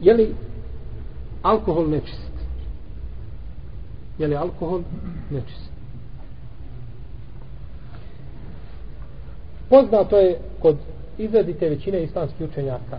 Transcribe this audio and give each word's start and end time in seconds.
je 0.00 0.14
li 0.14 0.34
alkohol 1.42 1.88
nečist? 1.88 2.32
Je 4.18 4.26
li 4.26 4.36
alkohol 4.36 4.82
nečist? 5.30 5.70
Poznato 9.68 10.16
je 10.18 10.38
kod 10.60 10.76
izradite 11.18 11.68
većine 11.68 12.02
islamskih 12.02 12.48
učenjaka 12.50 12.98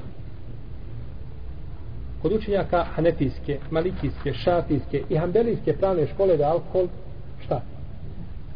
kod 2.25 2.33
učenjaka 2.33 2.83
hanefijske, 2.83 3.59
malikijske, 3.71 4.33
šafijske 4.33 5.03
i 5.09 5.17
hambelijske 5.17 5.73
pravne 5.77 6.07
škole 6.07 6.37
da 6.37 6.47
alkohol 6.49 6.87
šta? 7.45 7.61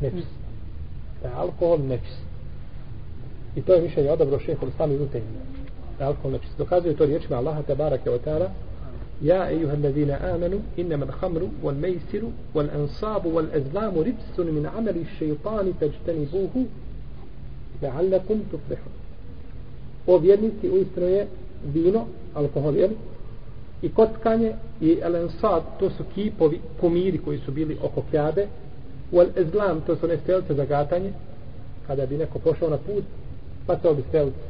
Nečist. 0.01 0.33
Da 1.21 1.27
je 1.27 1.33
alkohol 1.35 1.77
nečist. 1.77 2.23
I 3.55 3.61
to 3.61 3.73
je 3.73 3.81
mišljenje 3.81 4.11
odabro 4.11 4.39
šehol 4.39 4.69
da 4.69 4.75
sami 4.77 4.95
utenje 4.95 5.58
Da 5.98 6.04
je 6.04 6.08
alkohol 6.08 6.30
nečist. 6.30 6.58
Dokazuje 6.58 6.96
to 6.96 7.06
riječima 7.06 7.36
Allaha 7.36 7.62
te 7.62 7.74
barake 7.74 8.10
o 8.10 8.18
ta'ala 8.18 8.50
يا 9.22 9.48
أيها 9.48 9.74
الذين 9.74 10.10
آمنوا 10.10 10.58
إنما 10.78 11.04
الخمر 11.04 11.48
والميسر 11.62 12.22
والأنصاب 12.54 13.26
والأزلام 13.26 13.98
رجس 13.98 14.38
من 14.38 14.70
عمل 14.76 14.96
الشيطان 14.96 15.72
فاجتنبوه 15.80 16.64
لعلكم 17.82 18.40
تفلحون 18.52 18.94
O 20.06 20.18
vjernici 20.18 20.68
uistinu 20.68 21.06
je 21.06 21.26
vino, 21.74 22.06
alkohol, 22.34 22.76
jel? 22.76 22.90
I 23.82 23.88
kockanje 23.88 24.52
i 24.80 24.98
elensad, 25.02 25.62
to 25.78 25.90
su 25.90 26.04
kipovi, 26.14 26.60
kumiri 26.80 27.18
koji 27.18 27.38
su 27.38 27.52
bili 27.52 27.78
oko 27.82 28.02
kljade. 28.10 28.46
U 29.12 29.22
ezlam, 29.36 29.80
to 29.80 29.96
su 29.96 30.06
one 30.06 30.16
strelce 30.16 30.54
za 30.54 30.64
gatanje. 30.64 31.12
Kada 31.86 32.06
bi 32.06 32.16
neko 32.16 32.38
pošao 32.38 32.70
na 32.70 32.76
put, 32.76 33.04
pa 33.66 33.76
to 33.76 33.94
bi 33.94 34.02
strelce. 34.08 34.44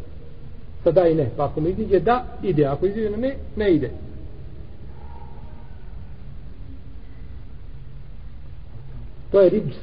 Sada 0.83 1.07
i 1.07 1.15
ne. 1.15 1.29
Pa 1.37 1.45
ako 1.45 1.61
mu 1.61 1.67
iziđe 1.67 1.99
da, 1.99 2.25
ide. 2.43 2.65
Ako 2.65 2.85
iziđe 2.85 3.09
ne, 3.09 3.35
ne 3.55 3.71
ide. 3.71 3.91
To 9.31 9.41
je 9.41 9.49
ribs. 9.49 9.75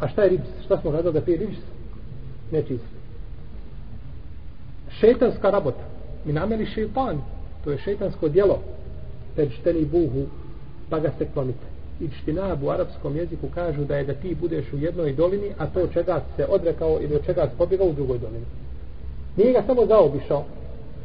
A 0.00 0.08
šta 0.08 0.22
je 0.22 0.28
ribs? 0.28 0.48
Šta 0.64 0.80
smo 0.80 0.90
gledali 0.90 1.14
da 1.14 1.20
pije 1.20 1.38
ribs? 1.38 1.58
Nečist. 2.52 2.84
Šetanska 5.00 5.50
rabota. 5.50 5.84
Mi 6.24 6.32
nameli 6.32 6.66
šeitan. 6.66 7.20
To 7.64 7.70
je 7.70 7.78
šeitansko 7.78 8.28
djelo. 8.28 8.62
Peršteni 9.36 9.84
buhu. 9.84 10.26
Pa 10.90 10.98
ga 10.98 11.10
se 11.18 11.26
klonite. 11.34 11.74
I 12.00 12.08
čtinab 12.08 12.62
u 12.62 12.70
arapskom 12.70 13.16
jeziku 13.16 13.48
kažu 13.54 13.84
da 13.84 13.96
je 13.96 14.04
da 14.04 14.14
ti 14.14 14.34
budeš 14.34 14.72
u 14.72 14.78
jednoj 14.78 15.12
dolini, 15.12 15.52
a 15.58 15.66
to 15.66 15.86
čega 15.86 16.22
se 16.36 16.46
odrekao 16.46 16.98
ili 17.00 17.14
od 17.14 17.26
čega 17.26 17.42
se 17.42 17.56
pobjegao 17.58 17.86
u 17.86 17.92
drugoj 17.92 18.18
dolini. 18.18 18.44
Nije 19.36 19.52
ga 19.52 19.62
samo 19.66 19.86
zaobišao, 19.86 20.44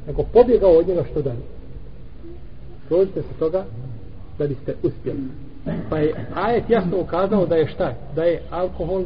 nego 0.07 0.23
pobjegao 0.23 0.71
od 0.71 0.87
njega 0.87 1.03
što 1.11 1.21
dalje. 1.21 1.45
Prođite 2.87 3.21
se 3.21 3.39
toga 3.39 3.65
da 4.37 4.47
biste 4.47 4.75
uspjeli. 4.83 5.19
Pa 5.89 5.97
je 5.97 6.27
ajet 6.35 6.69
jasno 6.69 6.99
ukazao 7.01 7.45
da 7.45 7.55
je 7.55 7.67
šta? 7.67 7.93
Da 8.15 8.23
je 8.23 8.41
alkohol 8.49 9.05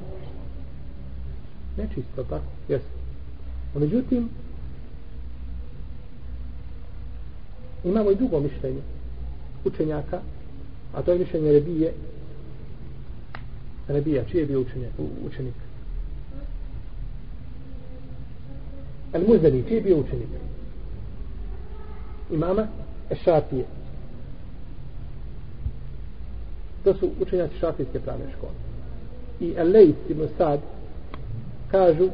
nečisto, 1.78 2.24
tako? 2.24 2.46
Jesu. 2.68 2.86
Međutim, 3.76 4.30
imamo 7.84 8.12
i 8.12 8.16
drugo 8.16 8.40
mišljenje 8.40 8.82
učenjaka, 9.66 10.20
a 10.94 11.02
to 11.02 11.12
je 11.12 11.20
mišljenje 11.20 11.52
Rebije. 11.52 11.94
Rebija, 13.88 14.24
čiji 14.32 14.40
je 14.40 14.46
bio 14.46 14.62
učenje, 14.62 14.90
učenik? 15.28 15.54
El 19.14 19.22
Muzdani, 19.28 19.64
čiji 19.68 19.76
je 19.76 19.82
bio 19.82 19.98
učenik? 19.98 20.28
Imama 22.32 22.68
Ešatije. 23.10 23.66
To 26.84 26.94
su 26.94 27.10
učenjaci 27.22 27.58
šafijske 27.60 28.00
pravne 28.00 28.26
škole. 28.38 28.52
I 29.40 29.54
Elejs 29.58 29.96
ibn 30.10 30.28
Sad 30.38 30.60
kažu 31.72 32.10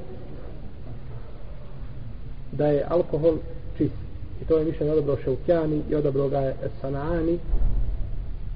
da 2.52 2.68
je 2.68 2.86
alkohol 2.90 3.38
čist. 3.78 3.94
I 4.42 4.46
to 4.46 4.58
je 4.58 4.66
mišljenje 4.66 4.92
odabro 4.92 5.18
Šeukjani 5.24 5.82
i 5.90 5.96
odabro 5.96 6.30
ga 6.30 6.40
je 6.40 6.56
Sanaani. 6.82 7.40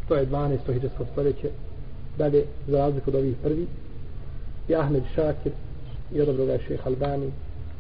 To 0.08 0.16
je 0.16 0.28
12. 0.28 0.74
hiđarsko 0.74 1.06
stoljeće. 1.12 1.50
Dalje, 2.18 2.46
za 2.68 2.78
razliku 2.78 3.09
od 3.09 3.16
ovih 3.16 3.36
prvi. 3.44 3.68
I 4.70 4.76
Ahmed 4.76 5.03
Šakir 5.16 5.52
i 6.14 6.22
odabro 6.22 6.46
ga 6.46 6.53
je 6.53 6.59
Šeha 6.68 6.90
Albani 6.90 7.32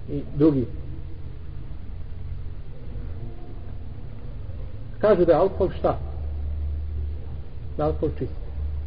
i 0.09 0.21
drugi. 0.35 0.65
Kažu 4.99 5.25
da 5.25 5.31
je 5.31 5.37
alkohol 5.37 5.69
šta? 5.79 5.99
da 7.77 7.85
alkohol 7.85 8.09
čist. 8.19 8.31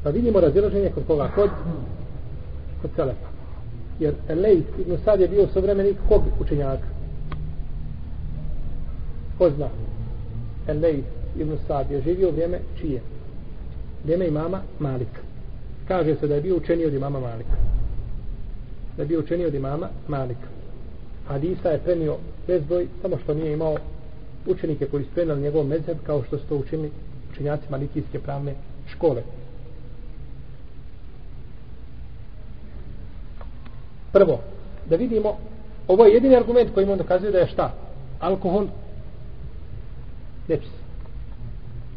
Pa 0.03 0.11
vidimo 0.11 0.41
razilaženje 0.41 0.91
kod 0.95 1.07
koga? 1.07 1.31
Kod, 1.35 1.51
kod 2.83 2.91
Selefa. 2.97 3.29
Jer 4.01 4.15
Elejt 4.29 4.67
ibn 4.79 4.99
Sad 5.05 5.21
je 5.21 5.29
bio 5.29 5.49
sovremenik 5.53 5.97
kog 6.09 6.23
učenjaka? 6.41 6.87
Ko 9.39 9.51
zna? 9.51 9.69
Elejt 10.69 11.05
ibn 11.39 11.57
Sad 11.67 11.91
je 11.91 12.03
živio 12.03 12.31
vrijeme 12.31 12.59
čije? 12.81 13.01
Vrijeme 14.05 14.27
imama 14.27 14.61
Malika. 14.79 15.21
Kaže 15.89 16.15
se 16.15 16.27
da 16.27 16.35
je 16.35 16.41
bio 16.41 16.57
učenio 16.57 16.87
od 16.87 16.95
imama 16.95 17.21
Malika. 17.21 17.57
Da 18.97 19.03
je 19.03 19.09
bio 19.09 19.21
učenio 19.21 19.49
od 19.49 19.55
imama 19.55 19.89
Malika. 20.09 20.56
Hadisa 21.29 21.69
je 21.69 21.79
prenio 21.79 22.17
bezbroj, 22.47 22.89
samo 23.03 23.19
što 23.19 23.35
nije 23.35 23.53
imao 23.53 23.77
učenike 24.47 24.87
koji 24.87 25.05
su 25.05 25.11
prenali 25.11 25.43
njegov 25.43 25.65
mezheb 25.65 25.97
kao 26.07 26.23
što 26.23 26.39
su 26.39 26.45
to 26.49 26.57
učinili 26.57 26.91
učenjaci 27.33 27.65
malikijske 27.71 28.19
pravne 28.19 28.55
škole. 28.87 29.23
Prvo, 34.13 34.41
da 34.91 34.97
vidimo, 34.97 35.37
ovo 35.89 36.05
je 36.05 36.15
jedini 36.15 36.37
argument 36.37 36.75
koji 36.75 36.91
on 36.91 36.99
dokazuje 36.99 37.33
da 37.33 37.39
je 37.39 37.47
šta? 37.47 37.75
Alkohol 38.21 38.67
nečis. 40.49 40.71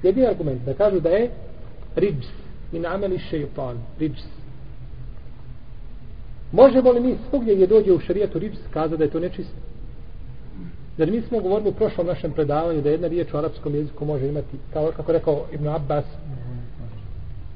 Jedini 0.03 0.27
argument 0.27 0.61
da 0.65 0.73
kažu 0.73 0.99
da 0.99 1.09
je 1.09 1.29
ribs 1.95 2.27
min 2.71 2.85
ameli 2.85 3.19
šeitan, 3.19 3.77
ribs. 3.99 4.38
Možemo 6.51 6.91
li 6.91 6.99
mi 6.99 7.17
svugdje 7.29 7.55
gdje 7.55 7.67
dođe 7.67 7.91
u 7.91 7.99
šarijetu 7.99 8.39
ribs 8.39 8.57
kaza 8.73 8.97
da 8.97 9.03
je 9.03 9.09
to 9.09 9.19
nečisto? 9.19 9.55
Jer 10.97 11.11
mi 11.11 11.21
smo 11.21 11.39
govorili 11.39 11.69
u 11.69 11.73
prošlom 11.73 12.07
našem 12.07 12.31
predavanju 12.31 12.81
da 12.81 12.89
jedna 12.89 13.07
riječ 13.07 13.33
u 13.33 13.37
arapskom 13.37 13.75
jeziku 13.75 14.05
može 14.05 14.27
imati, 14.27 14.57
kao 14.73 14.91
kako 14.97 15.11
rekao 15.11 15.45
Ibn 15.51 15.67
Abbas, 15.67 16.05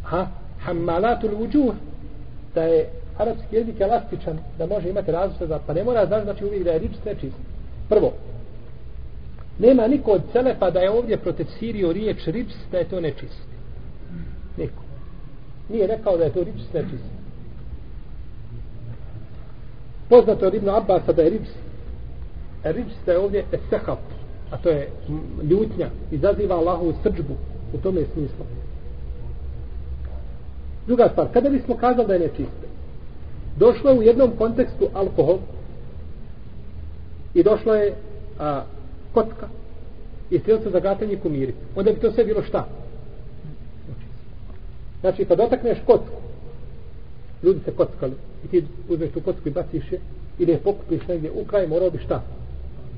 ha, 0.03 0.27
hammalatul 0.59 1.41
uđuh, 1.41 1.73
da 2.55 2.63
je 2.63 2.89
arapski 3.17 3.55
jezik 3.55 3.79
elastičan, 3.79 4.39
da 4.57 4.67
može 4.67 4.89
imati 4.89 5.11
različite, 5.11 5.59
pa 5.67 5.73
ne 5.73 5.83
mora 5.83 6.05
znači, 6.05 6.23
znači 6.23 6.45
uvijek 6.45 6.63
da 6.63 6.71
je 6.71 6.79
rič 6.79 6.91
nečist. 7.05 7.37
Prvo, 7.89 8.13
nema 9.59 9.87
niko 9.87 10.11
od 10.11 10.21
celefa 10.31 10.69
da 10.69 10.79
je 10.79 10.91
ovdje 10.91 11.17
protefsirio 11.17 11.93
riječ 11.93 12.25
rips 12.25 12.53
da 12.71 12.77
je 12.77 12.89
to 12.89 13.01
nečist. 13.01 13.47
Niko. 14.57 14.83
Nije 15.69 15.87
rekao 15.87 16.17
da 16.17 16.23
je 16.23 16.33
to 16.33 16.43
rips 16.43 16.73
nečist. 16.73 17.22
Poznato 20.13 20.45
je 20.45 20.47
od 20.47 20.53
Ibn 20.53 20.69
Abbasa 20.69 21.11
da 21.11 21.21
je 21.21 21.29
ribs, 21.29 21.49
ribs 22.63 22.93
da 23.05 23.11
je 23.11 23.19
ovdje 23.19 23.45
esehab, 23.51 23.97
a 24.51 24.57
to 24.57 24.69
je 24.69 24.89
ljutnja, 25.43 25.89
izaziva 26.11 26.55
Allahu 26.55 26.93
srđbu 27.03 27.33
u 27.73 27.77
tome 27.77 28.01
smislu. 28.13 28.45
Druga 30.87 31.09
stvar, 31.11 31.27
kada 31.33 31.49
bismo 31.49 31.77
kazali 31.77 32.07
da 32.07 32.13
je 32.13 32.19
nečiste, 32.19 32.67
došlo 33.57 33.89
je 33.89 33.99
u 33.99 34.03
jednom 34.03 34.31
kontekstu 34.37 34.87
alkohol 34.93 35.37
i 37.33 37.43
došlo 37.43 37.75
je 37.75 37.93
a, 38.39 38.63
kotka 39.13 39.47
i 40.29 40.39
strelce 40.39 40.69
za 40.69 40.79
gatanje 40.79 41.15
kumiri. 41.15 41.53
Onda 41.75 41.91
bi 41.91 41.99
to 41.99 42.11
sve 42.11 42.25
bilo 42.25 42.43
šta? 42.43 42.67
Znači, 45.01 45.25
kad 45.25 45.37
dotakneš 45.37 45.77
kotku, 45.85 46.15
ljudi 47.43 47.59
se 47.65 47.71
kockali 47.71 48.13
i 48.45 48.47
ti 48.47 48.65
uzmeš 48.89 49.09
tu 49.11 49.21
kocku 49.21 49.49
i 49.49 49.51
baciš 49.51 49.91
je 49.91 49.99
ili 50.39 50.51
je 50.51 50.57
pokupiš 50.57 51.07
negdje 51.07 51.31
u 51.31 51.45
kraj, 51.45 51.67
morao 51.67 51.89
bi 51.89 51.97
šta? 51.97 52.23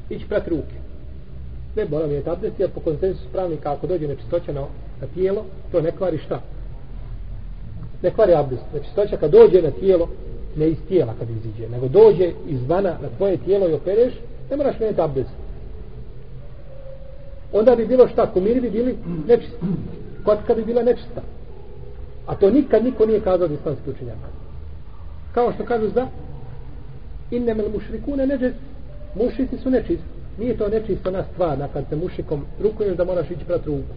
Ići 0.09 0.25
prat 0.27 0.47
ruke. 0.47 0.75
Ne 1.75 1.85
mora 1.85 2.07
mi 2.07 2.13
je 2.13 2.23
tabdesti, 2.23 2.61
jer 2.61 2.69
po 2.69 2.79
konsensu 2.79 3.23
pravnika, 3.31 3.73
ako 3.73 3.87
dođe 3.87 4.07
nečistoća 4.07 4.53
na, 4.53 4.61
na 5.01 5.07
tijelo, 5.13 5.45
to 5.71 5.81
ne 5.81 5.91
kvari 5.91 6.17
šta? 6.17 6.41
ne 8.05 8.11
kvari 8.11 8.33
abdest. 8.33 8.63
Nečistoća 8.73 9.17
kad 9.17 9.31
dođe 9.31 9.61
na 9.61 9.71
tijelo, 9.71 10.09
ne 10.55 10.69
iz 10.69 10.77
tijela 10.87 11.13
kad 11.19 11.29
iziđe, 11.29 11.69
nego 11.69 11.87
dođe 11.87 12.31
izvana 12.47 12.89
na 13.01 13.09
tvoje 13.17 13.37
tijelo 13.37 13.69
i 13.69 13.73
opereš, 13.73 14.13
ne 14.49 14.57
moraš 14.57 14.79
menjati 14.79 15.01
abdest. 15.01 15.29
Onda 17.53 17.75
bi 17.75 17.85
bilo 17.85 18.07
šta, 18.07 18.31
kumiri 18.33 18.61
bi 18.61 18.69
bili 18.69 18.97
nečisti. 19.27 19.55
Kocka 20.25 20.53
bi 20.53 20.65
bila 20.65 20.83
nečista. 20.83 21.21
A 22.27 22.35
to 22.35 22.49
nikad 22.49 22.83
niko 22.83 23.05
nije 23.05 23.19
kazao 23.19 23.45
od 23.45 23.51
islamskih 23.51 23.93
učenjaka. 23.95 24.27
Kao 25.35 25.51
što 25.53 25.65
kažu 25.65 25.89
za 25.89 26.07
innemel 27.31 27.65
mušrikune 27.73 28.27
neđes, 28.27 28.53
mušici 29.15 29.57
su 29.57 29.69
nečisti. 29.69 30.15
nije 30.39 30.57
to 30.57 30.67
nečistona 30.67 31.23
stvar, 31.33 31.59
na 31.59 31.67
kad 31.67 31.83
se 31.89 31.95
mušikom 31.95 32.45
rukuješ 32.63 32.97
da 32.97 33.03
moraš 33.05 33.31
ići 33.31 33.45
prat 33.45 33.65
ruku, 33.65 33.93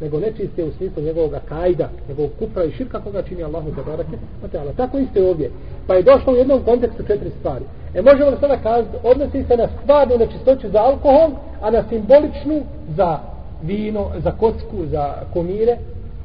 nego 0.00 0.20
nečiste 0.20 0.64
u 0.64 0.72
smislu 0.72 1.02
njegovog 1.02 1.32
kajda, 1.48 1.88
njegovog 2.08 2.30
kupra 2.38 2.64
i 2.64 2.72
širka 2.72 3.00
koga 3.00 3.22
čini 3.22 3.42
Allahu 3.42 3.70
te 3.70 3.82
barake, 3.90 4.16
mateala. 4.42 4.72
Tako 4.72 4.98
isto 4.98 5.18
je 5.18 5.30
ovdje. 5.30 5.50
Pa 5.86 5.94
je 5.94 6.02
došlo 6.02 6.32
u 6.32 6.36
jednom 6.36 6.64
kontekstu 6.64 7.02
četiri 7.02 7.30
stvari. 7.38 7.64
E 7.94 8.02
možemo 8.02 8.30
li 8.30 8.36
sada 8.40 8.56
kazati, 8.56 8.96
odnosi 9.02 9.44
se 9.48 9.56
na 9.56 9.68
stvarnu 9.82 10.18
nečistoću 10.18 10.68
za 10.70 10.78
alkohol, 10.78 11.30
a 11.60 11.70
na 11.70 11.84
simboličnu 11.88 12.62
za 12.96 13.18
vino, 13.62 14.10
za 14.24 14.30
kocku, 14.30 14.86
za 14.86 15.14
komire 15.32 15.76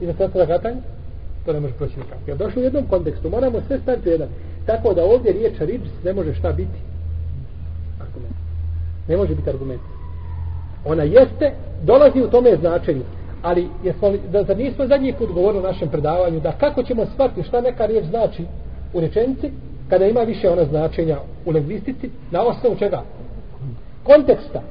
i 0.01 0.06
za 0.06 0.13
sve 0.13 0.45
gatanje? 0.45 0.81
To 1.45 1.54
ne 1.54 1.60
može 1.60 1.74
proći 1.74 2.00
nikako. 2.00 2.21
Jer 2.27 2.38
došlo 2.38 2.62
u 2.62 2.65
jednom 2.65 2.86
kontekstu, 2.88 3.30
moramo 3.30 3.62
sve 3.68 3.80
staviti 3.80 4.10
u 4.10 4.12
jedan. 4.12 4.27
Tako 4.65 4.94
da 4.94 5.04
ovdje 5.04 5.33
riječ 5.33 5.54
rič 5.60 5.81
ne 6.04 6.13
može 6.13 6.33
šta 6.33 6.51
biti? 6.51 6.80
Argument. 8.01 8.36
Ne 9.07 9.18
može 9.18 9.36
biti 9.36 9.50
argument. 9.50 9.81
Ona 10.86 11.04
jeste, 11.04 11.51
dolazi 11.83 12.21
u 12.21 12.30
tome 12.30 12.56
značenju. 12.56 13.04
Ali 13.42 13.68
jesmo 13.83 14.12
da, 14.31 14.44
da 14.44 14.54
nismo 14.54 14.88
zadnji 14.88 15.13
put 15.13 15.31
govorili 15.31 15.60
u 15.60 15.68
našem 15.68 15.89
predavanju 15.89 16.39
da 16.39 16.51
kako 16.51 16.83
ćemo 16.83 17.06
shvatiti 17.06 17.48
šta 17.48 17.62
neka 17.62 17.86
riječ 17.86 18.06
znači 18.06 18.45
u 18.94 19.00
rečenici 19.00 19.51
kada 19.89 20.06
ima 20.06 20.21
više 20.21 20.50
ona 20.50 20.65
značenja 20.65 21.18
u 21.45 21.51
lingvistici 21.51 22.10
na 22.31 22.42
osnovu 22.42 22.75
čega? 22.75 23.04
Konteksta. 24.04 24.62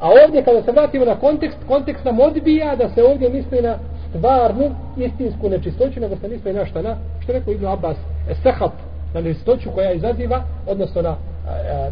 A 0.00 0.08
ovdje 0.24 0.44
kada 0.44 0.62
se 0.62 0.72
vratimo 0.72 1.04
na 1.04 1.14
kontekst, 1.14 1.58
kontekst 1.68 2.04
nam 2.04 2.20
odbija 2.20 2.76
da 2.76 2.88
se 2.88 3.04
ovdje 3.04 3.30
misli 3.30 3.62
na 3.62 3.78
stvarnu 4.08 4.70
istinsku 4.96 5.48
nečistoću, 5.48 6.00
nego 6.00 6.16
se 6.16 6.28
misli 6.28 6.52
na 6.52 6.66
šta 6.66 6.82
na, 6.82 6.96
što 7.22 7.32
rekao 7.32 7.52
Ibn 7.52 7.66
Abbas, 7.66 7.96
sehat, 8.42 8.72
na 9.14 9.20
nečistoću 9.20 9.70
koja 9.74 9.92
izaziva, 9.92 10.42
odnosno 10.66 11.02
na, 11.02 11.16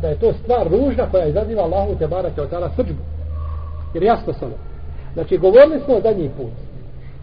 da 0.02 0.08
je 0.08 0.18
to 0.18 0.32
stvar 0.32 0.68
ružna 0.70 1.10
koja 1.10 1.26
izaziva 1.26 1.62
Allahu 1.62 1.94
te 1.98 2.06
barake 2.06 2.42
od 2.42 2.50
tala 2.50 2.70
srđbu. 2.76 3.02
Jer 3.94 4.02
jasno 4.02 4.32
samo. 4.32 4.54
Znači, 5.14 5.38
govorili 5.38 5.80
smo 5.84 5.94
o 5.94 6.00
zadnji 6.00 6.30
put, 6.36 6.52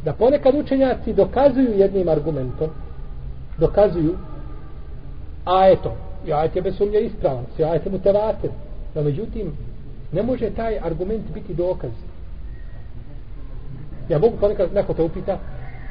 da 0.06 0.14
ponekad 0.14 0.56
učenjaci 0.56 1.14
dokazuju 1.14 1.78
jednim 1.78 2.10
argumentom, 2.10 2.70
dokazuju 3.58 4.16
ajetom, 5.46 5.92
i 6.26 6.34
ajet 6.34 6.56
je 6.56 6.62
bez 6.62 6.78
sumnje 6.78 7.00
ispravan, 7.00 7.46
svi 7.56 7.64
ajet 7.64 7.86
je 7.86 7.92
mutevater, 7.92 8.50
no 8.96 9.02
međutim, 9.02 9.58
ne 10.12 10.24
može 10.24 10.50
taj 10.50 10.80
argument 10.80 11.32
biti 11.34 11.54
dokaz. 11.54 11.92
Ja 14.10 14.20
mogu 14.20 14.38
ponekad, 14.38 14.74
neko 14.74 14.94
te 14.94 15.04
upita, 15.04 15.38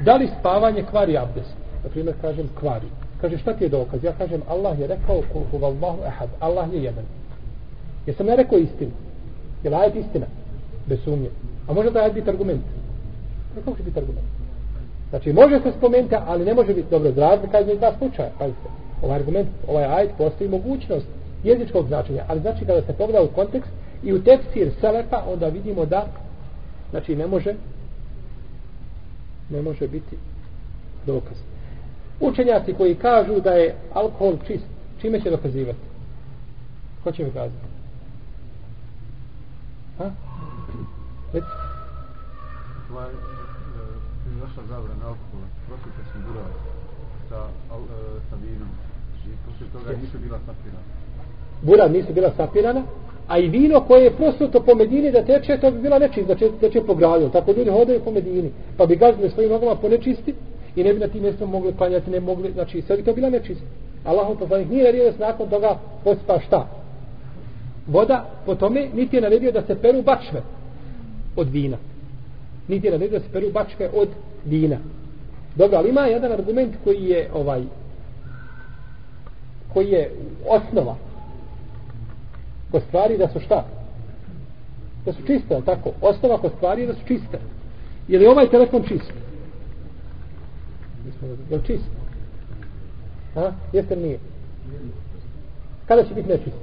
da 0.01 0.17
li 0.17 0.31
spavanje 0.41 0.85
kvari 0.91 1.19
abdest? 1.19 1.57
Na 1.85 1.91
primjer, 1.91 2.15
kažem, 2.21 2.49
kvari. 2.61 2.87
Kaže, 3.25 3.39
šta 3.39 3.53
ti 3.53 3.65
je 3.65 3.69
dokaz? 3.69 4.05
Ja 4.05 4.13
kažem, 4.13 4.43
Allah 4.49 4.81
je 4.81 4.87
rekao, 4.87 5.23
kul 5.33 5.43
huvallahu 5.51 6.03
ahad, 6.07 6.29
Allah 6.41 6.73
je 6.73 6.83
jedan. 6.83 7.05
Jesam 8.07 8.29
ja 8.29 8.35
rekao 8.35 8.59
istinu? 8.59 8.91
Je 9.63 9.71
li 9.71 9.77
ajet 9.77 9.95
istina? 9.95 10.27
Bez 10.87 10.99
sumnje. 11.05 11.31
A 11.69 11.73
može 11.73 11.91
da 11.91 12.01
ajet 12.01 12.15
biti 12.15 12.31
argument? 12.31 12.63
Kako 13.55 13.71
može 13.71 13.83
biti 13.83 13.99
argument? 13.99 14.27
Znači, 15.11 15.33
može 15.33 15.61
se 15.61 15.73
spomenuti, 15.79 16.15
ali 16.27 16.45
ne 16.45 16.55
može 16.55 16.75
biti 16.75 16.91
dobro 16.91 17.13
zrazno 17.13 17.49
kada 17.53 17.71
je 17.71 17.79
dva 17.79 17.93
slučaja. 17.99 18.31
Pazite, 18.39 18.69
ovaj 19.03 19.17
argument, 19.17 19.49
ovaj 19.69 19.85
ajet, 19.85 20.11
postoji 20.19 20.51
mogućnost 20.51 21.07
jezičkog 21.45 21.87
značenja, 21.87 22.25
ali 22.29 22.41
znači 22.41 22.65
kada 22.65 22.83
se 22.83 22.93
pogleda 22.93 23.23
u 23.23 23.35
kontekst 23.35 23.71
i 24.03 24.13
u 24.13 24.23
tefsir 24.23 24.71
selefa, 24.81 25.23
onda 25.33 25.49
vidimo 25.49 25.85
da 25.85 26.07
znači 26.91 27.17
ne 27.17 27.27
može 27.27 27.55
ne 29.51 29.63
može 29.63 29.89
biti 29.89 30.17
dokaz. 31.07 31.54
Učenjaci 32.21 32.75
koji 32.75 32.95
kažu 32.95 33.41
da 33.41 33.51
je 33.51 33.75
alkohol 33.93 34.37
čist, 34.47 34.65
čime 35.01 35.21
će 35.21 35.31
dokazivati? 35.31 35.79
Ko 37.05 37.13
će 37.13 37.25
mi 37.25 37.31
kazati? 37.31 37.75
Ha? 39.99 40.11
Reci. 41.33 41.47
Ovaj, 42.93 43.09
e, 43.09 43.15
došla 44.41 44.63
zabrana 44.69 45.05
alkohola, 45.07 45.47
prosite 45.67 46.11
smo 46.13 46.21
burali 46.27 46.55
sa, 47.29 47.37
al, 47.73 47.81
e, 47.81 48.21
sa 48.31 48.37
vinom. 48.37 48.69
I 49.27 49.31
poslije 49.47 49.71
toga 49.73 50.01
nisu 50.03 50.19
bila 50.19 50.39
sapirana. 50.47 50.85
Bura 51.63 51.89
nisu 51.89 52.13
bila 52.13 52.31
sapirana, 52.37 52.83
a 53.29 53.39
i 53.39 53.49
vino 53.49 53.81
koje 53.81 54.05
je 54.05 54.17
prosuto 54.17 54.61
po 54.61 54.75
Medini 54.75 55.13
da 55.13 55.25
teče, 55.25 55.59
to 55.61 55.71
bi 55.71 55.79
bila 55.79 55.99
nečist, 55.99 56.29
da 56.29 56.35
će, 56.35 56.51
teče 56.61 56.81
po 56.87 56.95
gradu. 56.95 57.29
Tako 57.29 57.53
ljudi 57.53 57.71
hodaju 57.71 58.01
po 58.05 58.11
Medini, 58.11 58.53
pa 58.77 58.87
bi 58.87 58.97
gazili 58.97 59.31
svojim 59.31 59.51
nogama 59.51 59.75
po 59.75 59.89
nečisti 59.89 60.35
i 60.77 60.85
ne 60.85 60.95
bi 60.95 61.01
na 61.01 61.09
tim 61.09 61.23
mjestom 61.23 61.51
mogli 61.51 61.73
klanjati, 61.77 62.11
ne 62.11 62.21
mogli, 62.21 62.53
znači 62.53 62.83
sve 62.83 62.97
bi 62.97 63.03
to 63.03 63.13
bila 63.13 63.31
nečista. 63.31 63.65
Allah 64.05 64.29
to 64.29 64.35
poslanik 64.35 64.69
nije 64.69 64.85
naredio 64.85 65.05
da 65.05 65.13
se 65.13 65.19
nakon 65.19 65.49
toga 65.49 65.79
pospa 66.05 66.41
šta? 66.47 66.69
Voda 67.87 68.31
po 68.47 68.55
tome 68.55 68.89
niti 68.95 69.17
je 69.17 69.23
naredio 69.23 69.53
da 69.53 69.63
se 69.63 69.83
peru 69.83 70.03
bačve 70.03 70.43
od 71.37 71.49
vina. 71.49 71.77
Niti 72.69 72.87
je 72.87 72.91
naredio 72.91 73.19
da 73.19 73.25
se 73.25 73.33
peru 73.33 73.51
bačve 73.53 73.89
od 73.95 74.09
vina. 74.45 74.77
Dobro, 75.57 75.79
ali 75.79 75.89
ima 75.89 76.01
jedan 76.01 76.33
argument 76.33 76.75
koji 76.85 77.05
je 77.05 77.31
ovaj 77.35 77.63
koji 79.75 79.91
je 79.91 80.11
osnova 80.49 80.97
ko 82.71 82.81
stvari 82.81 83.19
da 83.19 83.29
su 83.29 83.41
šta? 83.41 83.65
Da 85.05 85.13
su 85.13 85.23
čiste, 85.27 85.61
tako? 85.67 85.91
Osnova 86.01 86.39
ko 86.39 86.49
stvari 86.57 86.81
je 86.81 86.87
da 86.87 86.95
su 86.95 87.01
čiste. 87.07 87.39
Je 88.09 88.19
li 88.19 88.27
ovaj 88.27 88.51
telefon 88.51 88.83
čist? 88.89 89.13
Je 91.51 91.57
li 91.57 91.63
čist? 91.67 91.85
Ha? 93.35 93.53
Jeste 93.73 93.97
nije? 93.97 94.19
Kada 95.89 96.05
će 96.05 96.15
biti 96.15 96.29
nečist? 96.29 96.57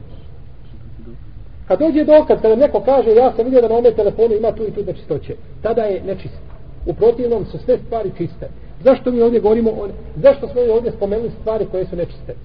Kad 1.68 1.80
dođe 1.80 2.04
dokaz, 2.04 2.42
kada 2.42 2.56
neko 2.56 2.80
kaže 2.80 3.10
ja 3.10 3.34
sam 3.36 3.46
vidio 3.46 3.62
da 3.62 3.68
na 3.68 3.76
ome 3.76 3.92
telefonu 3.92 4.36
ima 4.36 4.52
tu 4.52 4.64
i 4.64 4.72
tu 4.72 4.84
nečistoće, 4.84 5.36
tada 5.62 5.82
je 5.82 6.04
nečist. 6.04 6.40
U 6.86 6.94
protivnom 6.94 7.46
su 7.46 7.58
sve 7.58 7.78
stvari 7.86 8.12
čiste. 8.18 8.50
Zašto 8.84 9.12
mi 9.12 9.22
ovdje 9.22 9.40
govorimo 9.40 9.70
o... 9.70 9.88
Zašto 10.16 10.48
smo 10.48 10.62
ovdje 10.74 10.92
spomenuli 10.92 11.32
stvari 11.42 11.66
koje 11.72 11.86
su 11.86 11.96
nečiste? 11.96 12.36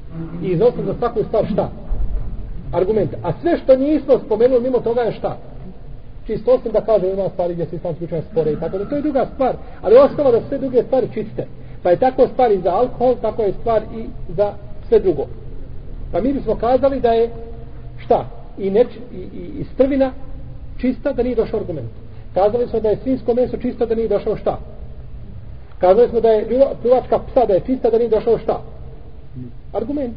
I 0.43 0.47
iznosno 0.47 0.85
za 0.85 0.95
svaku 0.99 1.25
stvar 1.25 1.47
šta? 1.53 1.71
argument. 2.73 3.15
A 3.23 3.33
sve 3.41 3.59
što 3.59 3.77
nismo 3.77 4.19
spomenuli 4.27 4.63
mimo 4.63 4.81
toga 4.81 5.01
je 5.01 5.13
šta? 5.13 5.37
Čisto 6.27 6.53
osim 6.53 6.73
da 6.73 6.81
kaže 6.81 7.11
ima 7.11 7.29
stvari 7.29 7.55
gdje 7.55 7.67
se 7.67 7.77
islamski 7.77 8.05
učenje 8.05 8.23
spore 8.31 8.53
i 8.53 8.61
tako 8.61 8.79
da 8.79 8.89
to 8.89 8.97
je 8.97 9.03
druga 9.03 9.27
stvar. 9.35 9.57
Ali 9.83 9.97
ostalo 9.97 10.33
da 10.33 10.41
sve 10.49 10.59
druge 10.59 10.83
stvari 10.83 11.09
čiste. 11.15 11.47
Pa 11.87 11.91
je 11.91 11.97
tako 11.97 12.29
stvar 12.29 12.53
i 12.53 12.61
za 12.61 12.71
alkohol, 12.71 13.15
tako 13.23 13.43
je 13.43 13.53
stvar 13.53 13.83
i 13.83 14.07
za 14.37 14.53
sve 14.89 14.99
drugo. 14.99 15.27
Pa 16.13 16.21
mi 16.21 16.33
bismo 16.33 16.55
kazali 16.55 17.01
da 17.01 17.13
je 17.13 17.31
šta? 17.99 18.25
I, 18.59 18.71
neč, 18.71 18.87
i, 19.13 19.17
i, 19.17 19.61
i 19.61 19.65
strvina 19.75 20.13
čista 20.79 21.13
da 21.13 21.23
nije 21.23 21.37
došao 21.37 21.61
argument. 21.61 21.91
Kazali 22.35 22.69
smo 22.69 22.81
da 22.81 22.89
je 22.89 22.97
svinsko 23.03 23.35
meso 23.35 23.57
čisto 23.57 23.87
da 23.87 23.95
nije 23.95 24.09
došao 24.09 24.37
šta? 24.37 24.59
Kazali 25.79 26.09
smo 26.09 26.21
da 26.21 26.29
je 26.29 26.47
pljuvačka 26.83 27.19
psa 27.19 27.47
da 27.47 27.55
je 27.55 27.61
čista 27.67 27.91
da 27.91 27.99
nije 27.99 28.11
došao 28.11 28.39
šta? 28.39 28.61
Argument. 29.73 30.15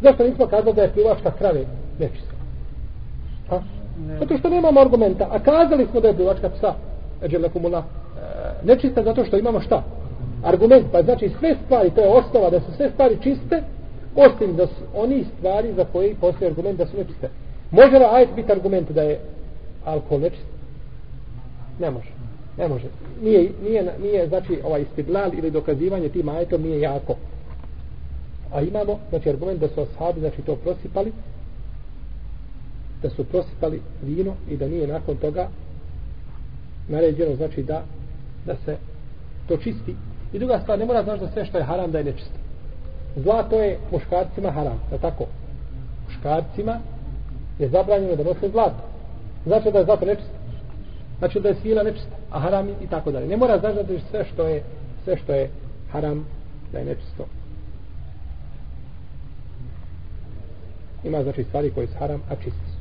Zašto 0.00 0.24
nismo 0.24 0.46
kazali 0.46 0.74
da 0.74 0.82
je 0.82 0.92
pljuvačka 0.92 1.30
krave 1.30 1.64
nečista? 1.98 2.34
Ha? 3.48 3.62
Zato 4.18 4.38
što 4.38 4.48
nemamo 4.48 4.80
argumenta. 4.80 5.28
A 5.30 5.38
kazali 5.38 5.86
smo 5.90 6.00
da 6.00 6.08
je 6.08 6.14
pljuvačka 6.14 6.50
psa 6.50 6.74
eđelekumula 7.22 7.78
e, 7.78 8.66
nečista 8.66 9.02
zato 9.02 9.24
što 9.24 9.38
imamo 9.38 9.60
šta? 9.60 9.82
Argument. 10.44 10.86
Pa 10.92 11.02
znači 11.02 11.30
sve 11.38 11.56
stvari, 11.64 11.90
to 11.90 12.00
je 12.00 12.08
osnova 12.08 12.50
da 12.50 12.60
su 12.60 12.72
sve 12.76 12.90
stvari 12.90 13.18
čiste, 13.22 13.62
osim 14.16 14.56
da 14.56 14.66
su 14.66 14.82
oni 14.94 15.24
stvari 15.38 15.72
za 15.76 15.84
koje 15.84 16.14
postoji 16.14 16.50
argument 16.50 16.78
da 16.78 16.86
su 16.86 16.96
nečiste. 16.96 17.28
Može 17.70 17.98
li 17.98 18.04
ajet 18.12 18.28
biti 18.36 18.52
argument 18.52 18.90
da 18.90 19.02
je 19.02 19.20
alkohol 19.84 20.20
nečist? 20.20 20.46
Ne 21.78 21.90
može. 21.90 22.10
Ne 22.58 22.68
može. 22.68 22.86
Nije, 23.22 23.50
nije, 23.62 23.94
nije 24.02 24.28
znači 24.28 24.60
ovaj 24.64 24.82
istidlal 24.82 25.34
ili 25.34 25.50
dokazivanje 25.50 26.08
tim 26.08 26.28
ajetom 26.28 26.62
nije 26.62 26.80
jako. 26.80 27.14
A 28.52 28.62
imamo, 28.62 28.98
znači, 29.10 29.30
argument 29.30 29.60
da 29.60 29.68
su 29.68 29.80
ashabi, 29.80 30.20
znači, 30.20 30.42
to 30.42 30.56
prosipali, 30.56 31.12
da 33.02 33.10
su 33.10 33.24
prosipali 33.24 33.82
vino 34.02 34.34
i 34.50 34.56
da 34.56 34.68
nije 34.68 34.86
nakon 34.86 35.16
toga 35.16 35.48
naređeno, 36.88 37.36
znači, 37.36 37.62
da, 37.62 37.82
da 38.46 38.56
se 38.64 38.76
to 39.48 39.56
čisti. 39.56 39.94
I 40.32 40.38
druga 40.38 40.60
stvar, 40.62 40.78
ne 40.78 40.84
mora 40.84 41.02
znači 41.02 41.20
da 41.20 41.30
sve 41.30 41.44
što 41.44 41.58
je 41.58 41.64
haram 41.64 41.90
da 41.90 41.98
je 41.98 42.04
nečisto. 42.04 42.38
Zlato 43.16 43.60
je 43.60 43.78
muškarcima 43.92 44.50
haram, 44.50 44.80
je 44.92 44.98
tako? 44.98 45.24
Muškarcima 46.06 46.78
je 47.58 47.68
zabranjeno 47.68 48.16
da 48.16 48.24
nose 48.24 48.48
zlato. 48.48 48.82
Znači 49.46 49.70
da 49.72 49.78
je 49.78 49.84
zlato 49.84 50.06
nečisto. 50.06 50.32
Znači 51.18 51.40
da 51.40 51.48
je 51.48 51.54
svila 51.54 51.82
nečista, 51.82 52.16
a 52.30 52.40
haram 52.40 52.68
i 52.68 52.86
tako 52.90 53.10
dalje. 53.12 53.26
Ne 53.26 53.36
mora 53.36 53.58
znači 53.58 53.86
da 53.86 53.92
je 53.92 54.00
sve 54.10 54.24
što 54.24 54.46
je 54.46 54.62
sve 55.04 55.16
što 55.16 55.32
je 55.32 55.50
haram 55.92 56.26
da 56.72 56.78
je 56.78 56.84
nečisto. 56.84 57.26
ima 61.04 61.22
znači 61.22 61.44
stvari 61.44 61.70
koje 61.70 61.86
su 61.86 61.94
haram, 61.98 62.22
a 62.30 62.34
čiste 62.36 62.66
su. 62.72 62.78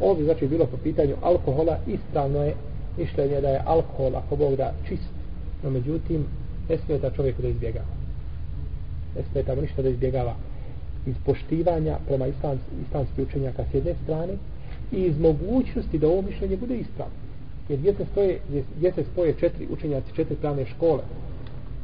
Ovdje 0.00 0.24
znači 0.24 0.46
bilo 0.46 0.66
po 0.66 0.76
pitanju 0.76 1.16
alkohola, 1.22 1.78
ispravno 1.86 2.42
je 2.42 2.54
mišljenje 2.98 3.40
da 3.40 3.48
je 3.48 3.62
alkohol, 3.64 4.16
ako 4.16 4.36
Bog 4.36 4.56
da, 4.56 4.72
čist. 4.88 5.10
No 5.62 5.70
međutim, 5.70 6.26
ne 6.68 6.78
smeta 6.86 7.10
da 7.10 7.22
da 7.42 7.48
izbjegava. 7.48 7.94
Ne 9.16 9.22
smeta 9.32 9.54
mu 9.54 9.62
ništa 9.62 9.82
da 9.82 9.88
izbjegava 9.88 10.34
iz 11.06 11.14
poštivanja 11.24 11.98
prema 12.06 12.26
islams, 12.26 12.60
islamski 12.88 13.22
učenjaka 13.22 13.64
s 13.70 13.74
jedne 13.74 13.94
strane 14.04 14.32
i 14.92 14.96
iz 14.96 15.18
mogućnosti 15.18 15.98
da 15.98 16.08
ovo 16.08 16.22
mišljenje 16.22 16.56
bude 16.56 16.76
ispravno. 16.76 17.14
Jer 17.68 17.78
gdje 17.78 17.94
se, 17.94 18.04
stoje, 18.12 18.38
gdje, 18.76 18.92
se 18.92 19.04
spoje 19.12 19.34
četiri 19.40 19.66
učenjaci, 19.70 20.14
četiri 20.16 20.36
pravne 20.36 20.66
škole, 20.66 21.02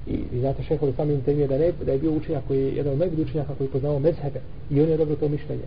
i, 0.07 0.13
i 0.33 0.41
znate 0.41 0.63
šehovi 0.63 0.93
sami 0.97 1.15
intervije 1.15 1.47
da, 1.49 1.59
ne, 1.59 1.73
da 1.87 1.93
je 1.93 1.99
bio 1.99 2.13
učenjak 2.13 2.45
koji 2.49 2.63
je 2.63 2.77
jedan 2.77 2.93
od 2.93 2.99
najboljih 2.99 3.27
učenjaka 3.27 3.55
koji 3.55 3.67
je 3.67 3.73
poznao 3.73 3.99
mezhebe 3.99 4.41
i 4.71 4.81
on 4.81 4.89
je 4.89 4.97
dobro 4.97 5.17
to 5.17 5.29
mišljenje. 5.29 5.67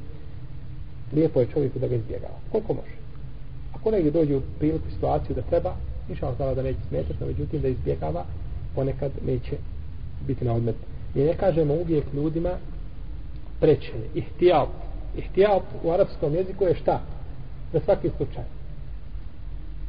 Lijepo 1.13 1.39
je 1.39 1.47
čovjeku 1.53 1.79
da 1.79 1.87
ga 1.87 1.95
izbjegava. 1.95 2.37
Koliko 2.51 2.73
može? 2.73 2.95
Ako 3.73 3.91
negdje 3.91 4.11
dođe 4.11 4.37
u 4.37 4.41
priliku 4.59 4.89
situaciju 4.93 5.35
da 5.35 5.41
treba, 5.41 5.75
niša 6.09 6.25
vam 6.25 6.55
da 6.55 6.63
neće 6.63 6.79
smetati, 6.89 7.19
no 7.19 7.27
međutim 7.27 7.61
da 7.61 7.67
izbjegava, 7.67 8.25
ponekad 8.75 9.11
neće 9.25 9.57
biti 10.27 10.45
na 10.45 10.53
odmet. 10.53 10.75
Mi 11.15 11.23
ne 11.23 11.37
kažemo 11.37 11.73
uvijek 11.73 12.05
ljudima 12.13 12.49
preče, 13.59 13.93
ihtijal. 14.15 14.67
Ihtijal 15.17 15.61
u 15.83 15.91
arapskom 15.91 16.35
jeziku 16.35 16.63
je 16.63 16.75
šta? 16.75 17.01
Za 17.73 17.79
svaki 17.79 18.09
slučaj. 18.17 18.43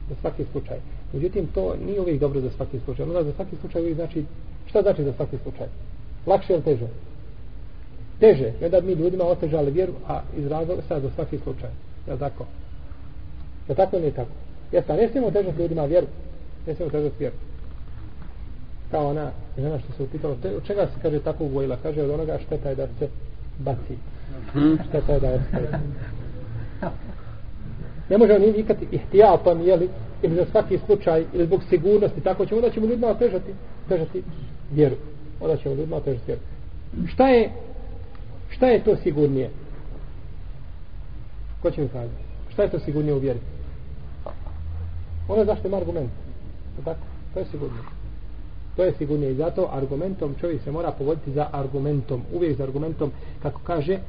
Za 0.08 0.14
svaki 0.20 0.44
slučaj. 0.52 0.76
Međutim, 1.12 1.46
to 1.54 1.76
nije 1.86 2.00
uvijek 2.00 2.20
dobro 2.20 2.40
za 2.40 2.50
svaki 2.50 2.78
slučaj. 2.84 3.04
Onda 3.04 3.24
za 3.24 3.32
svaki 3.32 3.56
slučaj 3.60 3.82
uvijek 3.82 3.96
znači, 3.96 4.24
šta 4.66 4.82
znači 4.82 5.04
za 5.04 5.12
svaki 5.12 5.36
slučaj? 5.42 5.66
Lakše 6.26 6.52
ili 6.52 6.62
teže? 6.62 6.86
Teže. 8.20 8.52
I 8.60 8.64
onda 8.64 8.80
mi 8.80 8.92
ljudima 8.92 9.24
otežali 9.24 9.70
vjeru, 9.70 9.92
a 10.08 10.20
izrazili 10.36 10.82
sad 10.88 11.02
za 11.02 11.10
svaki 11.10 11.38
slučaj. 11.38 11.70
Je 12.08 12.18
tako? 12.18 12.46
Je 13.68 13.74
tako 13.74 13.96
ili 13.96 14.02
nije 14.02 14.14
tako? 14.14 14.30
Jeste, 14.72 14.92
ne 14.94 15.08
smijemo 15.08 15.30
težati 15.30 15.62
ljudima 15.62 15.84
vjeru. 15.84 16.06
Ne 16.66 16.74
smijemo 16.74 16.92
težati 16.92 17.16
vjeru. 17.18 17.36
Kao 18.92 19.08
ona 19.08 19.30
žena 19.58 19.78
što 19.78 19.92
se 19.92 20.02
upitala, 20.02 20.36
te, 20.42 20.56
od 20.56 20.64
čega 20.64 20.86
se 20.86 21.02
kaže 21.02 21.20
tako 21.20 21.44
uvojila? 21.44 21.76
Kaže 21.82 22.02
od 22.02 22.10
onoga 22.10 22.38
šteta 22.46 22.68
je 22.68 22.74
da 22.74 22.86
se 22.98 23.08
baci. 23.58 23.96
Šteta 24.88 25.12
je 25.12 25.20
da 25.20 25.28
ostaje. 25.28 25.80
Ne 28.10 28.18
možemo 28.18 28.38
ni 28.38 28.52
vikati 28.52 28.86
ihtijatom, 28.92 29.60
jeli, 29.60 29.88
ili 30.22 30.36
za 30.36 30.44
svaki 30.50 30.78
slučaj, 30.86 31.24
ili 31.32 31.46
zbog 31.46 31.62
sigurnosti, 31.68 32.20
tako 32.20 32.46
ćemo, 32.46 32.60
da 32.60 32.70
ćemo 32.70 32.86
ljudima 32.86 33.08
otežati, 33.08 33.54
otežati 33.86 34.22
vjeru. 34.72 34.96
Onda 35.40 35.56
ćemo 35.56 35.74
ljudima 35.74 35.96
otežati 35.96 36.26
vjeru. 36.26 36.42
Šta 37.06 37.28
je, 37.28 37.50
šta 38.50 38.66
je 38.66 38.84
to 38.84 38.96
sigurnije? 38.96 39.50
Ko 41.62 41.70
će 41.70 41.80
mi 41.80 41.88
kazati? 41.88 42.22
Šta 42.52 42.62
je 42.62 42.70
to 42.70 42.78
sigurnije 42.78 43.14
u 43.14 43.18
vjeri? 43.18 43.40
Ono 45.28 45.40
je 45.40 45.46
zašto 45.46 45.68
ima 45.68 45.76
argument. 45.76 46.10
Tako, 46.84 47.00
to 47.34 47.40
je 47.40 47.46
sigurnije. 47.46 48.01
To 48.76 48.84
je 48.84 48.92
sigurnije 48.98 49.32
i 49.32 49.34
zato 49.34 49.68
argumentom 49.72 50.34
čovjek 50.40 50.62
se 50.62 50.70
mora 50.70 50.90
povoditi 50.90 51.32
za 51.32 51.48
argumentom, 51.52 52.22
uvijek 52.34 52.56
za 52.56 52.62
argumentom, 52.62 53.10
kako 53.42 53.60
kaže 53.64 53.92
e, 53.92 54.00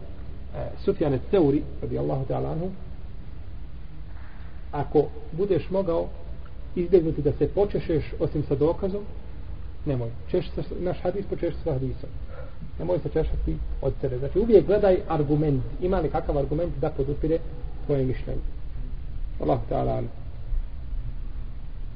Sufjane 0.85 1.19
Ceuri, 1.31 1.63
radi 1.81 1.99
Allahu 1.99 2.25
ta'ala 2.25 2.51
anhu, 2.51 2.71
ako 4.71 5.05
budeš 5.31 5.69
mogao 5.69 6.07
izbjegnuti 6.75 7.21
da 7.21 7.31
se 7.31 7.47
počešeš 7.47 8.13
osim 8.19 8.43
sa 8.47 8.55
dokazom, 8.55 9.01
nemoj. 9.85 10.09
Češ 10.31 10.51
sa, 10.55 10.61
naš 10.79 10.99
hadis 11.03 11.25
počeš 11.25 11.53
sa 11.63 11.73
hadisom. 11.73 12.09
Nemoj 12.79 12.99
se 12.99 13.09
češati 13.09 13.57
od 13.81 13.93
sebe. 14.01 14.17
Znači 14.17 14.39
uvijek 14.39 14.65
gledaj 14.65 14.97
argument. 15.07 15.63
Ima 15.81 15.99
li 15.99 16.09
kakav 16.09 16.37
argument 16.37 16.73
da 16.81 16.89
podupire 16.89 17.39
tvoje 17.85 18.05
mišljenje. 18.05 18.41
Allah 19.41 19.59
ta'ala. 19.69 20.22